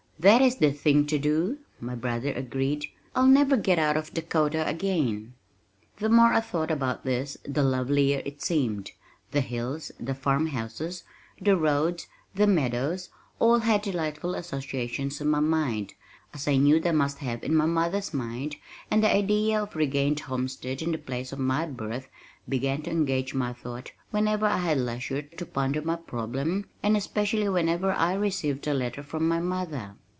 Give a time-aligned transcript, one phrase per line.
[0.21, 2.85] "That is the thing to do," my brother agreed.
[3.15, 5.33] "I'll never get out to Dakota again."
[5.97, 8.91] The more I thought about this the lovelier it seemed.
[9.31, 11.05] The hills, the farmhouses,
[11.41, 13.09] the roads, the meadows
[13.39, 15.95] all had delightful associations in my mind,
[16.35, 18.57] as I knew they must have in my mother's mind
[18.91, 22.07] and the idea of a regained homestead in the place of my birth
[22.47, 27.49] began to engage my thought whenever I had leisure to ponder my problem and especially
[27.49, 29.95] whenever I received a letter from my mother.